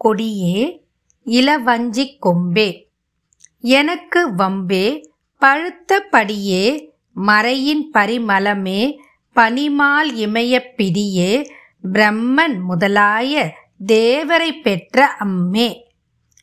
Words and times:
கொடியே 0.00 0.84
இளவஞ்சிக் 1.26 2.18
கொம்பே. 2.20 2.84
எனக்கு 3.60 4.34
வம்பே 4.34 5.08
பழுத்த 5.38 6.00
படியே 6.00 6.94
மறையின் 7.16 7.82
பரிமளமே 7.92 8.96
பனிமால் 9.36 10.12
இமயப் 10.14 10.74
பிடியே 10.76 11.50
பிரம்மன் 11.92 12.60
முதலாய 12.68 13.50
தேவரை 13.86 14.60
பெற்ற 14.62 15.16
அம்மே. 15.20 15.80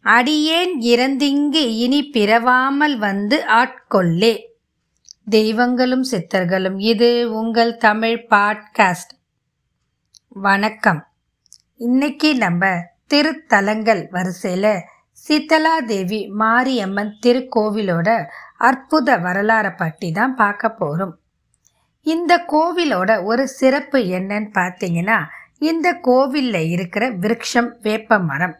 அடியேன் 0.01 0.79
இறந்திங்கு 0.79 1.77
இனி 1.77 2.03
பிறவாமல் 2.03 2.97
வந்து 2.97 3.43
ஆட்கொள்ளே. 3.47 4.39
தெய்வங்களும் 5.25 6.03
சித்தர்களும் 6.03 6.81
இது 6.81 7.33
உங்கள் 7.33 7.77
தமிழ் 7.77 8.25
பாட்காஸ்ட். 8.29 9.13
வணக்கம். 10.27 11.07
இன்னைக்கு 11.77 12.35
நம்ம 12.35 12.95
திருத்தலங்கள் 13.09 14.01
வரிசையில் 14.11 14.73
சீத்தலாதேவி 15.27 15.87
தேவி 15.87 16.19
மாரியம்மன் 16.41 17.13
திருக்கோவிலோட 17.25 18.09
அற்புத 18.57 19.17
வரலாறை 19.17 19.71
பற்றி 19.75 20.11
தான் 20.11 20.35
பார்க்க 20.35 20.69
போகிறோம் 20.69 21.13
இந்த 22.05 22.33
கோவிலோட 22.53 23.11
ஒரு 23.23 23.47
சிறப்பு 23.47 23.99
என்னன்னு 24.17 24.49
பார்த்தீங்கன்னா 24.59 25.17
இந்த 25.59 25.87
கோவிலில் 25.99 26.69
இருக்கிற 26.69 27.09
விருட்சம் 27.09 27.69
வேப்ப 27.81 28.19
மரம். 28.19 28.55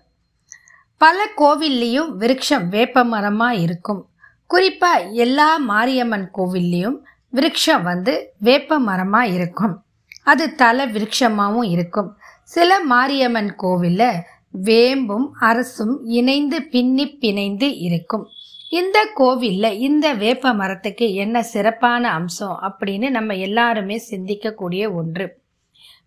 பல 1.02 1.18
கோவில்லையும் 1.38 2.10
விருட்சம் 2.22 2.66
வேப்ப 2.68 3.04
மரமாக 3.04 3.56
இருக்கும். 3.56 4.02
குறிப்பாக 4.48 5.10
எல்லா 5.26 5.58
மாரியம்மன் 5.58 6.28
கோவில்லையும் 6.38 6.98
விருட்சம் 7.30 7.82
வந்து 7.82 8.34
வேப்ப 8.38 8.80
மரமாக 8.80 9.28
இருக்கும். 9.28 9.76
அது 10.24 10.56
தலை 10.56 10.86
விருட்சமாகவும் 10.92 11.70
இருக்கும். 11.76 12.10
சில 12.44 12.80
மாரியம்மன் 12.94 13.56
கோவிலில் 13.56 14.24
வேம்பும் 14.64 15.28
அரசும் 15.40 16.06
இணைந்து 16.06 16.64
பின்னி 16.64 17.18
பிணைந்து 17.22 17.78
இருக்கும். 17.78 18.26
இந்த 18.70 19.10
கோவிலில் 19.14 19.78
இந்த 19.80 20.14
வேப்ப 20.14 20.54
மரத்துக்கு 20.54 21.14
என்ன 21.14 21.44
சிறப்பான 21.44 22.10
அம்சம் 22.12 22.60
அப்படின்னு 22.62 23.10
நம்ம 23.10 23.36
எல்லாருமே 23.36 24.02
சிந்திக்கக்கூடிய 24.10 24.94
ஒன்று. 24.94 25.42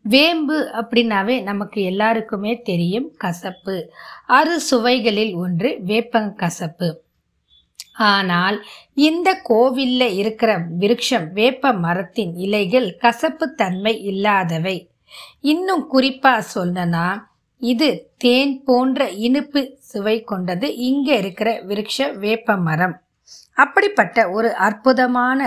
வேம்பு 0.03 0.70
அப்படின்னாவே 0.73 1.42
நமக்கு 1.42 1.83
எல்லாருக்குமே 1.83 2.62
தெரியும் 2.62 3.15
கசப்பு. 3.17 3.92
அறு 4.27 4.61
சுவைகளில் 4.61 5.35
ஒன்று 5.35 5.81
வேப்பங் 5.87 6.35
கசப்பு. 6.35 7.03
ஆனால் 7.92 8.64
இந்த 8.95 9.41
கோவிலில் 9.42 10.14
இருக்கிற 10.14 10.59
விருட்சம் 10.59 11.33
வேப்ப 11.33 11.73
மரத்தின் 11.73 12.35
இலைகள் 12.35 12.97
கசப்பு 12.97 13.55
தன்மை 13.55 14.03
இல்லாதவை. 14.03 14.91
இன்னும் 15.41 15.87
குறிப்பாக 15.87 16.47
சொல்லனா 16.55 17.29
இது 17.62 17.89
தேன் 18.16 18.55
போன்ற 18.64 19.08
இனிப்பு 19.27 19.61
சுவை 19.91 20.16
கொண்டது. 20.25 20.66
இங்கே 20.89 21.14
இருக்கிற 21.19 21.50
விருட்ச 21.69 22.08
வேப்ப 22.25 22.56
மரம் 22.69 22.97
அப்படிப்பட்ட 23.56 24.19
ஒரு 24.30 24.50
அற்புதமான 24.67 25.41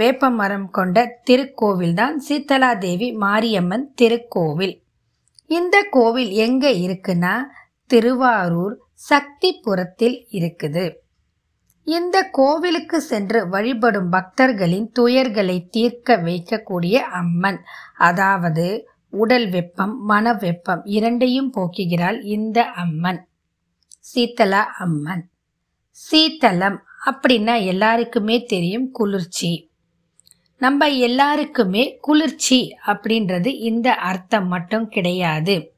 வேப்ப 0.00 0.30
மரம் 0.30 0.68
கொண்ட 0.70 0.98
திருக்கோவில் 1.28 1.94
தான் 1.94 2.16
சீத்தலாதேவி 2.28 3.08
மாரியம்மன் 3.24 3.86
திருக்கோவில். 4.00 4.74
இந்த 5.50 5.76
கோவில் 5.96 6.32
எங்க 6.46 6.66
இருக்குன்னா 6.86 7.34
திருவாரூர் 7.90 8.74
சக்திபுரத்தில் 9.10 10.16
இருக்குது. 10.38 10.84
இந்த 11.86 12.16
கோவிலுக்கு 12.38 12.98
சென்று 13.02 13.38
வழிபடும் 13.48 14.10
பக்தர்களின் 14.10 14.88
துயர்களை 14.98 15.56
தீர்க்க 15.70 16.16
வைக்கக்கூடிய 16.26 16.96
அம்மன் 17.20 17.60
அதாவது 18.08 18.66
உடல் 19.10 19.48
வெப்பம் 19.48 20.04
மன 20.04 20.32
வெப்பம் 20.32 20.84
இரண்டையும் 20.84 21.52
போக்குகிறாள் 21.52 22.20
இந்த 22.22 22.64
அம்மன். 22.64 23.28
சீத்தலா 24.14 24.62
அம்மன். 24.78 25.24
சீத்தலம் 25.98 26.78
அப்படின்னா 27.06 27.64
எல்லாருக்குமே 27.64 28.44
தெரியும் 28.44 28.90
குளிர்ச்சி. 28.90 29.70
நம்ம 30.58 30.88
எல்லாருக்குமே 30.88 31.96
குளிர்ச்சி 32.00 32.76
அப்படின்றது 32.86 33.46
இந்த 33.46 33.94
அர்த்தம் 33.94 34.48
மட்டும் 34.48 34.88
கிடையாது. 34.88 35.74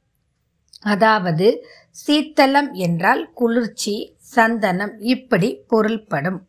அதாவது 0.81 1.67
சீத்தலம் 2.07 2.73
என்றால் 2.73 3.31
குளிர்ச்சி 3.33 4.17
சந்தனம் 4.19 4.99
இப்படி 4.99 5.61
பொருள்படும். 5.67 6.47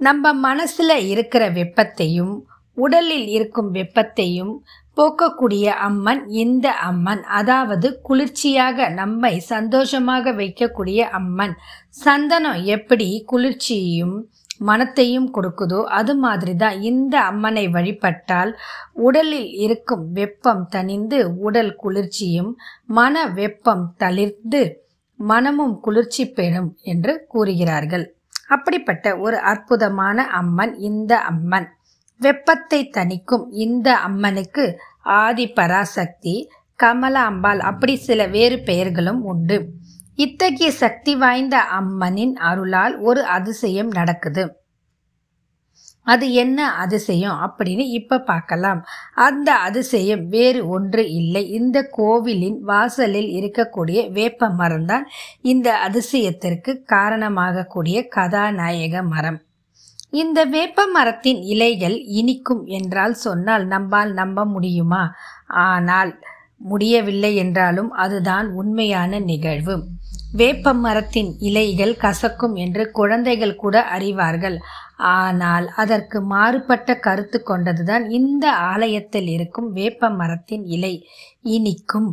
நம்ம 0.00 0.54
மனசுல 0.54 0.94
இருக்கிற 1.06 1.50
வெப்பத்தையும் 1.50 2.34
உடலில் 2.76 3.28
இருக்கும் 3.36 3.70
வெப்பத்தையும் 3.78 4.54
போக்கக்கூடிய 4.96 5.66
அம்மன் 5.86 6.22
இந்த 6.42 6.66
அம்மன். 6.88 7.22
அதாவது 7.38 7.88
குளிர்ச்சியாக 8.02 8.88
நம்மை 9.00 9.34
சந்தோஷமாக 9.52 10.32
வைக்கக்கூடிய 10.40 11.00
அம்மன். 11.18 11.54
சந்தனம் 12.04 12.60
எப்படி 12.76 13.08
குளிர்ச்சியையும் 13.32 14.16
மனத்தையும் 14.68 15.28
கொடுக்குதோ 15.36 15.80
அது 15.98 16.12
மாதிரி 16.16 16.52
தான் 16.56 16.76
இந்த 16.90 17.14
அம்மனை 17.30 17.64
வழிபட்டால் 17.74 18.52
உடலில் 19.06 19.50
இருக்கும் 19.64 20.04
வெப்பம் 20.18 20.62
தணிந்து 20.74 21.18
உடல் 21.46 21.72
குளிர்ச்சியும் 21.82 22.50
மன 22.98 23.24
வெப்பம் 23.40 23.84
தளிர்ந்து 23.96 24.62
மனமும் 25.20 25.76
குளிர்ச்சி 25.80 26.24
பெறும் 26.38 26.70
என்று 26.92 27.12
கூறுகிறார்கள். 27.28 28.06
அப்படிப்பட்ட 28.48 29.06
ஒரு 29.18 29.36
அற்புதமான 29.50 30.24
அம்மன் 30.40 30.74
இந்த 30.88 31.12
அம்மன். 31.30 31.68
வெப்பத்தை 32.20 32.90
தணிக்கும் 32.92 33.46
இந்த 33.50 33.96
அம்மனுக்கு 33.98 34.80
ஆதி 35.02 35.48
பராசக்தி 35.48 36.48
கமலாம்பாள் 36.82 37.58
அப்படி 37.58 37.96
சில 37.96 38.26
வேறு 38.26 38.62
பெயர்களும் 38.62 39.22
உண்டு. 39.22 39.66
இத்தகைய 40.14 40.70
சக்தி 40.70 41.16
வாய்ந்த 41.16 41.56
அம்மனின் 41.58 42.32
அருளால் 42.32 42.98
ஒரு 42.98 43.24
அதிசயம் 43.24 43.88
நடக்குது. 43.88 44.64
அது 46.02 46.32
என்ன 46.32 46.72
அதிசயம் 46.72 47.38
அப்படின்னு 47.46 47.78
இப்ப 47.78 48.18
பார்க்கலாம். 48.18 48.86
அந்த 49.14 49.54
அதிசயம் 49.54 50.28
வேறு 50.28 50.68
ஒன்று 50.68 51.12
இல்லை. 51.12 51.50
இந்த 51.50 51.82
கோவிலின் 51.82 52.60
வாசலில் 52.60 53.30
இருக்கக்கூடிய 53.38 54.10
வேப்ப 54.10 54.48
மரம் 54.48 54.86
தான் 54.86 55.06
இந்த 55.42 55.78
அதிசயத்திற்கு 55.88 56.84
காரணமாகக்கூடிய 56.92 58.08
கதாநாயக 58.16 59.02
மரம். 59.02 59.40
இந்த 60.22 60.38
வேப்ப 60.54 60.80
மரத்தின் 60.86 61.40
இலைகள் 61.52 61.96
இனிக்கும் 62.18 62.62
என்றால் 62.78 63.14
சொன்னால் 63.24 63.64
நம்பால் 63.66 64.12
நம்ப 64.12 64.44
முடியுமா? 64.44 65.02
ஆனால் 65.66 66.12
முடியவில்லை 66.68 67.30
என்றாலும் 67.36 67.90
அதுதான் 68.04 68.46
உண்மையான 68.52 69.18
நிகழ்வு. 69.30 69.74
வேப்ப 70.32 70.72
மரத்தின் 70.84 71.30
இலைகள் 71.38 71.94
கசக்கும் 72.04 72.54
என்று 72.54 72.84
குழந்தைகள் 72.90 73.54
கூட 73.54 73.76
அறிவார்கள். 73.96 74.56
ஆனால் 75.14 75.66
அதற்கு 75.82 76.18
மாறுபட்ட 76.32 76.98
கருத்து 77.06 77.38
கொண்டதுதான் 77.42 78.04
இந்த 78.18 78.46
ஆலயத்தில் 78.72 79.28
இருக்கும் 79.28 79.68
வேப்ப 79.70 80.10
மரத்தின் 80.20 80.64
இலை 80.76 80.94
இனிக்கும். 81.56 82.10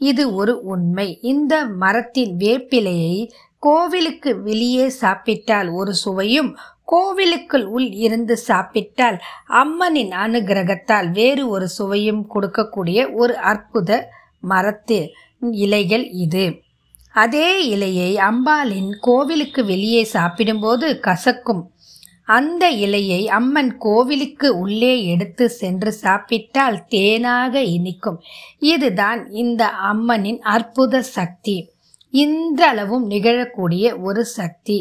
இது 0.00 0.24
ஒரு 0.40 0.54
உண்மை. 0.72 1.08
இந்த 1.32 1.54
மரத்தின் 1.82 2.34
வேப்பிலையை 2.36 3.14
கோவிலுக்கு 3.62 4.30
வெளியே 4.42 4.84
சாப்பிட்டால் 5.02 5.68
ஒரு 5.70 5.92
சுவையும் 5.94 6.50
கோவிலுக்குள் 6.90 7.66
உள் 7.66 7.88
இருந்து 8.04 8.36
சாப்பிட்டால் 8.48 9.18
அம்மனின் 9.62 10.12
அனுகிரகத்தால் 10.24 11.08
வேறு 11.12 11.48
ஒரு 11.48 11.68
சுவையும் 11.68 12.22
கொடுக்கக்கூடிய 12.34 12.98
ஒரு 13.12 13.36
அற்புத 13.50 13.90
மரத்து 14.40 14.98
இலைகள் 15.64 16.06
இது. 16.24 16.46
அதே 17.14 17.48
இலையை 17.74 18.10
அம்பாளின் 18.28 18.90
கோவிலுக்கு 19.00 19.64
வெளியே 19.64 20.02
சாப்பிடும்போது 20.04 20.86
கசக்கும். 21.06 21.62
அந்த 22.36 22.64
இலையை 22.84 23.20
அம்மன் 23.38 23.72
கோவிலுக்கு 23.78 24.48
உள்ளே 24.58 24.92
எடுத்து 25.04 25.44
சென்று 25.60 25.92
சாப்பிட்டால் 25.92 26.78
தேனாக 26.90 27.54
இனிக்கும். 27.76 28.18
இதுதான் 28.72 29.20
இந்த 29.42 29.62
அம்மனின் 29.92 30.40
அற்புத 30.56 31.02
சக்தி. 31.02 31.56
இன்றளவும் 32.14 33.06
நிகழக்கூடிய 33.10 33.86
ஒரு 34.02 34.24
சக்தி. 34.38 34.78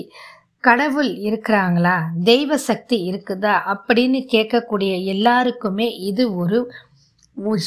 கடவுள் 0.68 1.16
இருக்கிறாங்களா? 1.16 2.02
தெய்வ 2.24 2.58
சக்தி 2.58 3.12
இருக்குதா? 3.12 3.54
அப்படின்னு 3.74 4.25
கேட்கக்கூடிய 4.31 5.04
எல்லாருக்குமே 5.04 5.96
இது 5.96 6.36
ஒரு 6.36 6.72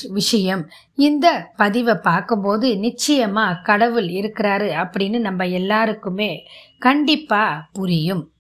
விஷயம். 0.08 0.69
இந்த 0.94 1.50
பதிவை 1.56 1.94
பார்க்கும்போது 1.94 2.79
நிச்சயமாக 2.79 3.61
கடவுள் 3.62 4.06
இருக்கிறாரு 4.06 4.87
அப்படின்னு 4.87 5.20
நம்ம 5.20 5.47
எல்லாருக்குமே 5.47 6.44
கண்டிப்பாக 6.79 7.64
புரியும். 7.73 8.32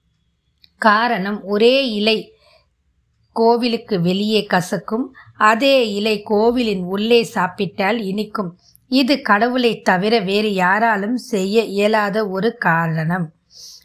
காரணம் 0.78 1.44
ஒரே 1.44 1.90
இலை 1.90 2.34
கோவிலுக்கு 3.32 4.00
வெளியே 4.00 4.46
கசக்கும். 4.50 5.06
அதே 5.36 5.92
இலை 5.92 6.22
கோவிலின் 6.22 6.82
உள்ளே 6.82 7.22
சாப்பிட்டால் 7.22 8.00
இனிக்கும். 8.00 8.58
இது 8.88 9.22
கடவுளை 9.22 9.80
தவிர 9.80 10.18
வேறு 10.18 10.54
யாராலும் 10.54 11.16
செய்ய 11.16 11.62
இயலாத 11.62 12.28
ஒரு 12.28 12.56
காரணம். 12.56 13.32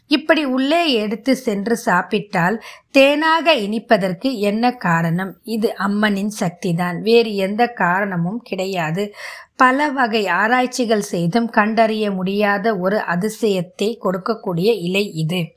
இப்படி 0.06 0.44
உள்ளே 0.44 0.92
எடுத்து 0.92 1.36
சென்று 1.36 1.76
சாப்பிட்டால் 1.76 2.62
தேனாக 2.98 3.54
இனிப்பதற்கு 3.54 4.38
என்ன 4.38 4.72
காரணம்? 4.72 5.36
இது 5.42 5.74
அம்மனின் 5.78 6.30
சக்திதான். 6.40 7.00
வேறு 7.00 7.34
எந்த 7.34 7.66
காரணமும் 7.66 8.40
கிடையாது. 8.42 9.14
பல 9.56 9.88
வகை 9.90 10.26
ஆராய்ச்சிகள் 10.26 11.00
செய்தும் 11.00 11.48
கண்டறிய 11.50 12.10
முடியாத 12.10 12.76
ஒரு 12.76 12.96
அதிசயத்தை 12.96 13.98
கொடுக்கக்கூடிய 14.04 14.78
இலை 14.80 15.12
இது. 15.12 15.54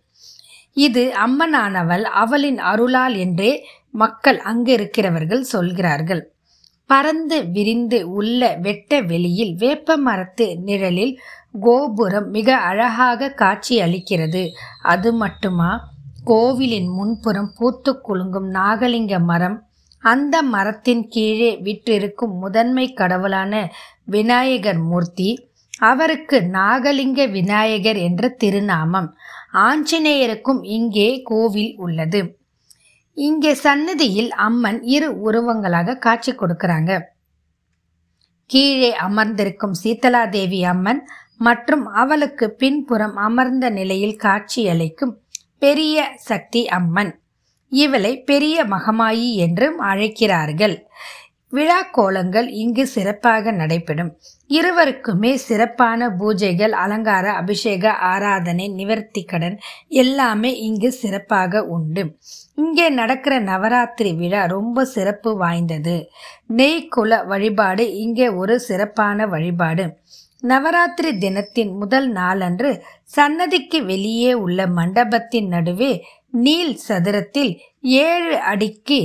இது 0.74 1.14
அம்மனானவள் 1.28 2.02
அவளின் 2.02 2.58
அருளால் 2.58 3.16
என்றே 3.16 3.66
மக்கள் 3.92 4.40
அங்கு 4.40 4.74
இருக்கிறவர்கள் 4.74 5.44
சொல்கிறார்கள். 5.44 6.34
பறந்து 6.86 7.48
விரிந்து 7.48 8.12
உள்ள 8.12 8.58
வெட்ட 8.62 9.02
வெளியில் 9.02 9.56
வேப்ப 9.56 9.98
மரத்து 9.98 10.58
நிழலில் 10.58 11.20
கோபுரம் 11.54 12.30
மிக 12.30 12.58
அழகாக 12.58 13.30
காட்சி 13.32 13.82
அளிக்கிறது 13.82 14.44
அது 14.82 15.14
மட்டுமா? 15.14 15.72
கோவிலின் 16.24 16.88
முன்புறம் 16.88 17.52
பூத்து 17.58 17.92
குலுங்கும் 18.02 18.50
நாகலிங்க 18.54 19.24
மரம். 19.24 19.58
அந்த 20.04 20.42
மரத்தின் 20.42 21.08
கீழே 21.08 21.52
விற்றிருக்கும் 21.64 22.36
முதன்மை 22.38 22.94
கடவுளான 22.94 23.72
விநாயகர் 24.06 24.82
மூர்த்தி 24.82 25.30
அவருக்கு 25.80 26.38
நாகலிங்க 26.42 27.32
விநாயகர் 27.32 27.98
என்ற 27.98 28.30
திருநாமம். 28.30 29.10
ஆஞ்சநேயருக்கும் 29.54 30.62
இங்கே 30.62 31.22
கோவில் 31.24 31.74
உள்ளது. 31.78 32.22
இங்கே 33.14 33.54
சன்னதியில் 33.54 34.32
அம்மன் 34.32 34.82
இரு 34.82 35.10
உருவங்களாக 35.22 35.98
காட்சி 35.98 36.32
கொடுக்கிறாங்க. 36.32 36.92
கீழே 38.46 38.96
அமர்ந்திருக்கும் 38.96 39.76
சீதலாதேவி 39.84 40.64
அம்மன் 40.64 41.02
மற்றும் 41.40 41.86
அவளுக்கு 41.86 42.46
பின்புறம் 42.52 43.16
அமர்ந்த 43.16 43.70
நிலையில் 43.70 44.16
காட்சியளிக்கும் 44.16 45.14
பெரிய 45.60 45.98
சக்தி 46.16 46.62
அம்மன். 46.68 47.12
இவளை 47.72 48.12
பெரிய 48.22 48.66
மகமாயி 48.66 49.34
என்றும் 49.36 49.78
அழைக்கிறார்கள். 49.80 50.76
விழா 51.52 51.78
கோலங்கள் 51.92 52.48
இங்கு 52.48 52.84
சிறப்பாக 52.88 53.52
நடைபெறும். 53.52 54.10
இருவருக்குமே 54.50 55.32
சிறப்பான 55.34 56.10
பூஜைகள் 56.10 56.74
அலங்கார 56.84 57.26
அபிஷேக 57.32 57.94
ஆராதனை 58.10 58.66
நிவர்த்தி 58.70 59.24
கடன் 59.24 59.58
எல்லாமே 59.88 60.52
இங்கு 60.60 60.92
சிறப்பாக 60.92 61.64
உண்டு. 61.66 62.04
இங்கே 62.56 62.90
நடக்கிற 62.90 63.40
நவராத்திரி 63.40 64.14
விழா 64.14 64.46
ரொம்ப 64.46 64.86
சிறப்பு 64.86 65.32
வாய்ந்தது. 65.38 65.98
நெய்க்குல 66.58 67.26
வழிபாடு 67.26 67.86
இங்கே 67.96 68.30
ஒரு 68.30 68.60
சிறப்பான 68.60 69.28
வழிபாடு. 69.28 69.86
நவராத்திரி 70.44 71.12
தினத்தின் 71.18 71.72
முதல் 71.74 72.08
நாளன்று 72.10 72.70
சன்னதிக்கு 73.04 73.80
வெளியே 73.86 74.32
உள்ள 74.34 74.68
மண்டபத்தின் 74.68 75.48
நடுவே 75.48 75.92
நீல் 76.38 76.76
சதுரத்தில் 76.88 77.54
ஏழு 78.04 78.36
அடிக்கு 78.44 79.00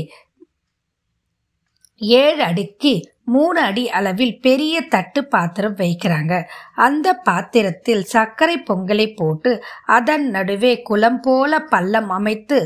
ஏழு 2.01 2.41
அடிக்கு 2.45 2.93
மூணு 3.25 3.61
அடி 3.61 3.85
அளவில் 3.91 4.41
பெரிய 4.41 4.81
தட்டு 4.95 5.21
பாத்திரம் 5.25 5.77
வைக்கிறாங்க. 5.77 6.35
அந்த 6.75 7.15
பாத்திரத்தில் 7.29 8.03
சர்க்கரை 8.05 8.57
பொங்கலை 8.69 9.07
போட்டு 9.15 9.51
அதன் 9.85 10.27
நடுவே 10.31 10.73
குளம் 10.83 11.21
போல 11.21 11.61
பள்ளம் 11.75 12.11
அமைத்து 12.11 12.59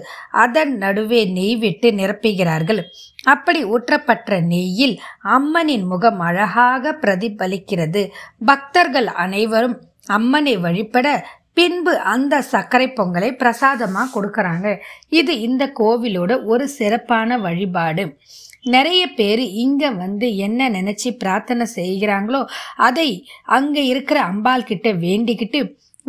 அதன் 0.45 0.77
நடுவே 0.77 1.25
நெய் 1.25 1.57
விட்டு 1.57 1.91
நிரப்புகிறார்கள். 1.91 2.83
அப்படி 3.25 3.61
ஊற்றப்பட்ட 3.65 4.41
நெய்யில் 4.53 4.97
அம்மனின் 5.37 5.87
முகம் 5.87 6.21
அழகாக 6.21 6.93
பிரதிபலிக்கிறது. 7.03 8.05
பக்தர்கள் 8.45 9.07
அனைவரும் 9.25 9.77
அம்மனை 10.07 10.57
வழிபட 10.57 11.09
பின்பு 11.53 11.93
அந்த 11.99 12.35
சர்க்கரை 12.43 12.87
பொங்கலை 12.89 13.31
பிரசாதமாக 13.37 14.13
கொடுக்கறாங்க. 14.15 14.77
இது 15.09 15.41
இந்த 15.41 15.73
கோவிலோட 15.81 16.45
ஒரு 16.45 16.69
சிறப்பான 16.69 17.39
வழிபாடு. 17.39 18.05
நிறைய 18.69 19.03
பேர் 19.09 19.43
இங்கே 19.65 19.91
வந்து 19.91 20.29
என்ன 20.37 20.69
நினச்சி 20.69 21.11
பிரார்த்தனை 21.17 21.67
செய்கிறாங்களோ 21.75 22.41
அதை 22.77 23.09
அங்கே 23.45 23.83
இருக்கிற 23.87 24.19
அம்பாள் 24.23 24.69
கிட்ட 24.71 24.89
வேண்டிக்கிட்டு 25.05 25.61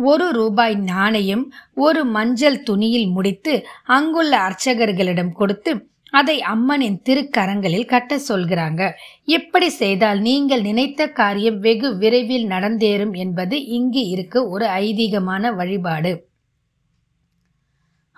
ஒரு 0.04 0.26
ரூபாய் 0.30 0.76
நாணயம் 0.90 1.44
ஒரு 1.74 2.02
மஞ்சள் 2.06 2.58
துணியில் 2.62 3.08
முடித்து 3.08 3.54
அங்குள்ள 3.96 4.32
அர்ச்சகர்களிடம் 4.48 5.32
கொடுத்து 5.32 5.72
அதை 6.12 6.36
அம்மனின் 6.52 6.96
திருக்கரங்களில் 7.06 7.90
கட்ட 7.92 8.16
சொல்கிறாங்க. 8.28 8.82
எப்படி 9.26 9.68
செய்தால் 9.80 10.20
நீங்கள் 10.20 10.62
நினைத்த 10.62 11.06
காரியம் 11.10 11.58
வெகு 11.58 11.90
விரைவில் 11.96 12.46
நடந்தேறும் 12.46 13.14
என்பது 13.14 13.58
இங்கு 13.78 14.02
இருக்க 14.06 14.42
ஒரு 14.48 14.66
ஐதீகமான 14.80 15.52
வழிபாடு. 15.60 16.12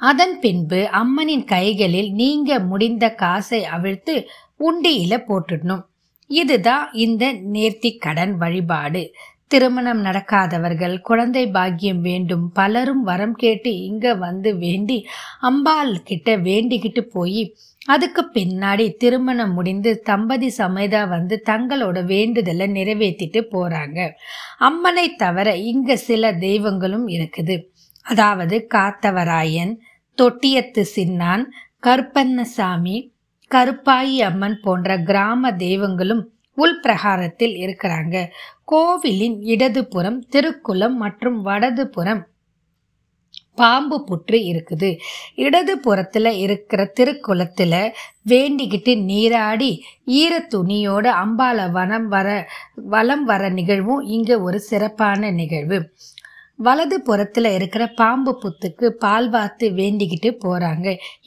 அதன் 0.02 0.34
பின்பு 0.40 0.80
அம்மனின் 1.00 1.44
கைகளில் 1.44 2.10
நீங்க 2.12 2.58
முடிந்த 2.70 3.04
காசை 3.22 3.60
அவிழ்த்து 3.76 4.14
உண்டியில 4.68 5.14
போட்டுடணும். 5.28 5.84
இதுதான் 6.30 6.86
இந்த 7.04 7.24
நேர்த்தி 7.54 7.90
கடன் 7.98 8.34
வழிபாடு. 8.36 9.02
திருமணம் 9.48 10.00
நடக்காதவர்கள் 10.04 10.94
குழந்தை 11.00 11.42
பாக்கியம் 11.46 12.00
வேண்டும் 12.00 12.44
பலரும் 12.52 13.02
வரம் 13.02 13.34
கேட்டு 13.34 13.70
இங்க 13.88 14.14
வந்து 14.14 14.50
வேண்டி 14.56 14.96
அம்பாள் 15.40 15.92
கிட்ட 16.02 16.36
வேண்டிக்கிட்டு 16.48 17.02
போய் 17.16 17.42
அதுக்கு 17.86 18.22
பின்னாடி 18.34 18.86
திருமணம் 18.96 19.52
முடிந்து 19.52 19.90
தம்பதி 20.00 20.48
சமேதா 20.58 21.02
வந்து 21.08 21.36
தங்களோட 21.50 21.98
வேண்டுதலை 22.04 22.66
நிறைவேற்றிட்டு 22.78 23.40
போறாங்க. 23.54 23.98
அம்மனை 24.58 25.06
தவிர 25.14 25.48
இங்க 25.72 25.96
சில 26.08 26.32
தெய்வங்களும் 26.46 27.06
இருக்குது. 27.08 27.56
அதாவது 28.06 28.56
காத்தவராயன் 28.74 29.74
தொட்டியத்து 30.18 30.82
சின்னான் 30.96 31.44
கருப்பண்ணசாமி 31.86 32.96
கருப்பாயி 33.50 34.16
அம்மன் 34.28 34.58
போன்ற 34.62 34.98
கிராம 34.98 35.52
தெய்வங்களும் 35.56 36.22
உள்பிரகாரத்தில் 36.56 37.54
இருக்கிறாங்க. 37.64 38.16
கோவிலின் 38.64 39.38
இடதுபுறம் 39.52 40.18
திருக்குளம் 40.32 40.96
மற்றும் 41.04 41.38
வடதுபுறம் 41.46 42.22
பாம்பு 43.54 43.96
புற்று 44.08 44.38
இருக்குது. 44.50 44.90
இடது 45.34 45.74
புறத்துல 45.86 46.28
இருக்கிற 46.44 46.92
திருக்குளத்துல 47.00 47.74
வேண்டிக்கிட்டு 48.30 48.92
நீராடி 49.04 49.70
ஈர 50.20 50.32
துணியோடு 50.54 51.10
அம்பால 51.22 51.70
வனம் 51.70 52.06
வர 52.06 52.28
வலம் 52.94 53.24
வர 53.24 53.48
நிகழ்வும் 53.48 54.02
இங்க 54.16 54.40
ஒரு 54.40 54.60
சிறப்பான 54.60 55.30
நிகழ்வு. 55.30 55.78
வலது 56.66 56.96
புறத்துல 57.08 57.50
இருக்கிற 57.58 57.82
பாம்பு 58.00 58.32
புத்துக்கு 58.42 58.86
பால் 59.04 59.28
வாத்து 59.34 59.66
வேண்டிக்கிட்டு 59.78 60.30
போறாங்க. 60.44 60.86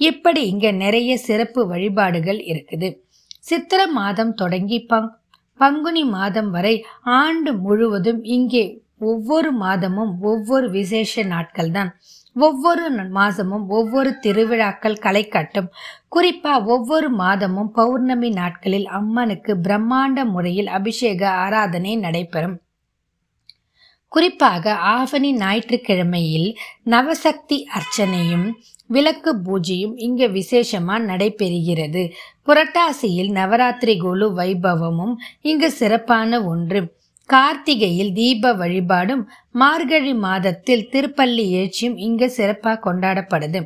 இப்படி 0.10 0.42
இங்க 0.54 0.68
நிறைய 0.84 1.12
சிறப்பு 1.28 1.62
வழிபாடுகள் 1.72 2.40
இருக்குது. 2.52 2.90
சித்திர 3.50 3.82
மாதம் 4.00 4.34
தொடங்கி 4.42 4.80
பங் 4.92 5.10
பங்குனி 5.60 6.04
மாதம் 6.18 6.50
வரை 6.56 6.76
ஆண்டு 7.20 7.52
முழுவதும் 7.66 8.22
இங்கே 8.36 8.64
ஒவ்வொரு 9.12 9.50
மாதமும் 9.62 10.12
ஒவ்வொரு 10.32 10.68
விசேஷ 10.78 11.24
நாட்கள் 11.34 11.72
தான். 11.78 11.92
ஒவ்வொரு 12.36 12.86
மாதமும் 13.18 13.66
ஒவ்வொரு 13.78 14.12
திருவிழாக்கள் 14.24 15.02
களை 15.06 15.24
கட்டும் 15.36 15.70
குறிப்பா 16.16 16.54
ஒவ்வொரு 16.74 17.10
மாதமும் 17.22 17.72
பௌர்ணமி 17.80 18.30
நாட்களில் 18.40 18.88
அம்மனுக்கு 19.00 19.54
பிரம்மாண்ட 19.68 20.26
முறையில் 20.34 20.70
அபிஷேக 20.78 21.22
ஆராதனை 21.44 21.94
நடைபெறும். 22.06 22.58
குறிப்பாக 24.16 24.74
ஆவணி 24.96 25.30
ஞாயிற்றுக்கிழமையில் 25.42 26.50
நவசக்தி 26.94 27.58
அர்ச்சனையும் 27.78 28.48
விளக்கு 28.96 29.32
பூஜையும் 29.46 29.96
இங்கு 30.06 30.28
விசேஷமாக 30.32 31.08
நடைபெறுகிறது. 31.10 32.04
புரட்டாசியில் 32.48 33.32
நவராத்திரி 33.40 33.96
குழு 34.04 34.28
வைபவமும் 34.40 35.16
இங்கு 35.52 35.70
சிறப்பான 35.72 36.42
ஒன்று. 36.52 36.82
கார்த்திகையில் 37.30 38.12
தீப 38.14 38.52
வழிபாடும் 38.54 39.24
மார்கழி 39.62 40.14
மாதத்தில் 40.26 40.88
திருப்பள்ளி 40.94 41.46
எழுச்சியும் 41.58 41.98
இங்கு 42.08 42.28
சிறப்பாக 42.30 42.84
கொண்டாடப்படுது. 42.86 43.60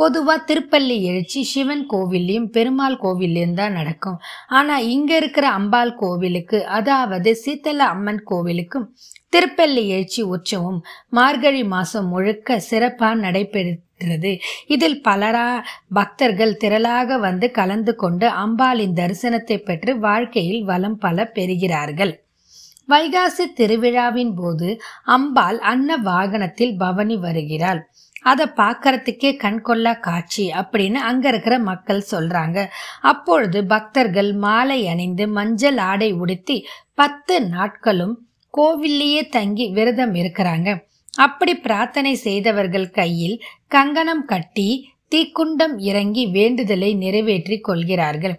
பொதுவாக 0.00 0.44
திருப்பள்ளி 0.48 0.96
எழுச்சி 1.10 1.40
சிவன் 1.50 1.84
கோவில்லையும் 1.92 2.48
பெருமாள் 2.54 2.96
கோவில்லையும் 3.02 3.58
தான் 3.60 3.76
நடக்கும். 3.78 4.16
ஆனால் 4.58 4.86
இங்கே 4.94 5.16
இருக்கிற 5.20 5.46
அம்பாள் 5.58 5.92
கோவிலுக்கு 6.00 6.60
அதாவது 6.78 7.32
சீத்தல 7.42 7.86
அம்மன் 7.94 8.22
கோவிலுக்கும் 8.30 8.86
திருப்பள்ளி 9.34 9.82
எழுச்சி 9.88 10.22
உற்சவம் 10.22 10.76
மார்கழி 11.08 11.62
மாசம் 11.64 12.08
முழுக்க 12.08 12.58
சிறப்பாக 12.58 13.14
நடைபெறுகிறது. 13.20 14.32
இதில் 14.66 15.00
பலரா 15.02 15.48
பக்தர்கள் 15.92 16.52
திரளாக 16.60 17.18
வந்து 17.18 17.46
கலந்து 17.50 17.92
கொண்டு 17.94 18.26
அம்பாளின் 18.42 18.94
தரிசனத்தை 19.00 19.56
பெற்று 19.58 19.92
வாழ்க்கையில் 19.98 20.62
வளம் 20.64 20.98
பல 20.98 21.24
பெறுகிறார்கள். 21.34 22.12
வைகாசி 22.88 23.44
திருவிழாவின் 23.58 24.32
போது 24.34 24.68
அம்பாள் 25.04 25.58
அன்ன 25.72 25.96
வாகனத்தில் 25.96 26.74
பவனி 26.76 27.16
வருகிறாள். 27.16 27.80
அதை 28.22 28.46
பார்க்கறதுக்கே 28.56 29.30
கண்கொள்ளா 29.44 29.94
காட்சி 30.00 30.44
அப்படின்னு 30.60 31.00
அங்க 31.10 31.24
இருக்கிற 31.28 31.58
மக்கள் 31.70 32.02
சொல்றாங்க. 32.10 32.58
அப்பொழுது 33.02 33.60
பக்தர்கள் 33.64 34.30
மாலை 34.34 34.78
அணிந்து 34.88 35.26
மஞ்சள் 35.28 35.80
ஆடை 35.88 36.10
உடுத்தி 36.12 36.58
பத்து 36.94 37.36
நாட்களும் 37.48 38.14
கோவிலேயே 38.56 39.22
தங்கி 39.28 39.66
விரதம் 39.68 40.14
இருக்கிறாங்க. 40.14 40.68
அப்படி 41.16 41.54
பிரார்த்தனை 41.56 42.14
செய்தவர்கள் 42.14 42.88
கையில் 42.90 43.36
கங்கணம் 43.68 44.24
கட்டி 44.24 44.68
தீக்குண்டம் 45.08 45.78
இறங்கி 45.78 46.26
வேண்டுதலை 46.26 46.94
நிறைவேற்றிக் 46.94 47.64
கொள்கிறார்கள். 47.64 48.36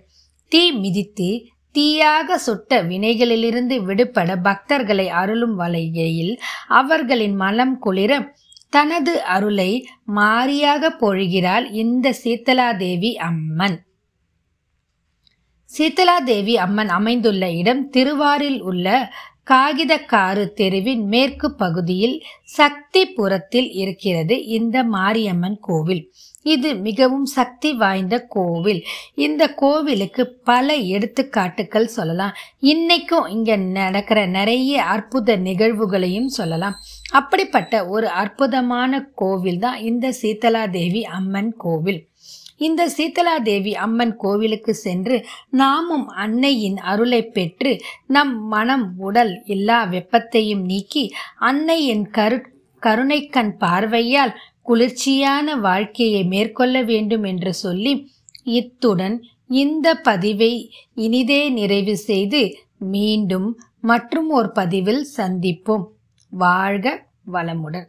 தீ 0.52 0.64
மிதித்து 0.72 1.30
தீயாக 1.76 2.36
சுட்ட 2.38 2.82
வினைகளிலிருந்து 2.84 3.76
விடுபட 3.84 4.36
பக்தர்களை 4.44 5.08
அருளும் 5.22 5.56
வலையில் 5.56 6.34
அவர்களின் 6.68 7.36
மனம் 7.36 7.76
குளிர 7.80 8.12
தனது 8.70 9.14
அருளை 9.24 9.72
மாறியாக 10.16 10.90
பொழிகிறாள் 11.02 11.66
இந்த 11.84 12.14
சீத்தலாதேவி 12.24 13.12
அம்மன். 13.28 13.78
சீத்தலாதேவி 15.70 16.56
அம்மன் 16.66 16.90
அமைந்துள்ள 16.90 17.44
இடம் 17.52 17.84
திருவாரில் 17.90 18.60
உள்ள 18.62 18.88
காகிதக்காரு 19.52 20.54
தெருவின் 20.54 21.08
மேற்கு 21.08 21.54
பகுதியில் 21.54 22.24
சக்திபுரத்தில் 22.44 23.72
இருக்கிறது 23.72 24.46
இந்த 24.46 24.84
மாரியம்மன் 24.84 25.58
கோவில். 25.60 26.12
இது 26.42 26.76
மிகவும் 26.76 27.26
சக்தி 27.26 27.74
வாய்ந்த 27.74 28.20
கோவில். 28.20 28.84
இந்த 29.16 29.54
கோவிலுக்கு 29.54 30.34
பல 30.44 30.76
எடுத்துக்காட்டுகள் 30.76 31.86
சொல்லலாம். 31.86 32.36
இன்னைக்கும் 32.62 33.30
இங்க 33.30 33.56
நடக்கிற 33.56 34.26
நிறைய 34.26 34.84
அற்புத 34.84 35.38
நிகழ்வுகளையும் 35.38 36.30
சொல்லலாம். 36.40 36.76
அப்படிப்பட்ட 37.12 37.88
ஒரு 37.88 38.08
அற்புதமான 38.08 39.02
கோவில் 39.16 39.60
தான் 39.60 39.80
இந்த 39.80 40.14
சீதலாதேவி 40.22 41.04
அம்மன் 41.04 41.54
கோவில். 41.58 42.08
இந்த 42.62 42.82
சீதலாதேவி 42.98 43.74
அம்மன் 43.76 44.16
கோவிலுக்கு 44.16 44.74
சென்று 44.76 45.26
நாமும் 45.50 46.08
அன்னையின் 46.08 46.78
அருளை 46.78 47.22
பெற்று 47.28 47.72
நம் 48.08 48.48
மனம் 48.48 48.86
உடல் 48.98 49.34
எல்லா 49.46 49.80
வெப்பத்தையும் 49.86 50.64
நீக்கி 50.66 51.04
அன்னையின் 51.40 52.06
கரு 52.10 52.38
கருணைக்கண் 52.82 53.52
பார்வையால் 53.58 54.34
குளிர்ச்சியான 54.62 55.56
வாழ்க்கையை 55.56 56.24
மேற்கொள்ள 56.24 56.76
வேண்டும் 56.84 57.24
என்று 57.24 57.54
சொல்லி 57.54 57.94
இத்துடன் 58.44 59.16
இந்த 59.48 59.88
பதிவை 59.96 60.54
இனிதே 60.96 61.50
நிறைவு 61.50 61.98
செய்து 61.98 62.42
மீண்டும் 62.78 63.50
மற்றும் 63.82 64.30
ஒரு 64.30 64.52
பதிவில் 64.52 65.08
சந்திப்போம். 65.18 65.86
வாழ்க 66.32 67.06
வளமுடன். 67.34 67.88